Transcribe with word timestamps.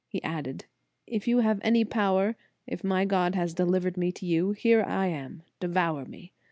He 0.07 0.23
added: 0.23 0.65
If 1.05 1.27
you 1.27 1.41
have 1.41 1.59
any 1.61 1.85
power, 1.85 2.35
if 2.65 2.83
my 2.83 3.05
God 3.05 3.35
has 3.35 3.53
delivered 3.53 3.97
me 3.97 4.11
to 4.13 4.25
you, 4.25 4.49
here 4.49 4.81
I 4.83 5.05
am, 5.05 5.43
devour 5.59 6.05
me. 6.05 6.33